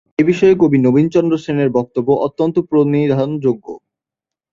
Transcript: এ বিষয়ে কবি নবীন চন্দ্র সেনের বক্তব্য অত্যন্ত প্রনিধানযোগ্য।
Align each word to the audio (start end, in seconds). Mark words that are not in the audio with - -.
এ 0.19 0.23
বিষয়ে 0.23 0.55
কবি 0.61 0.77
নবীন 0.79 1.07
চন্দ্র 1.09 1.35
সেনের 1.37 1.69
বক্তব্য 1.77 2.09
অত্যন্ত 2.25 2.55
প্রনিধানযোগ্য। 2.69 3.65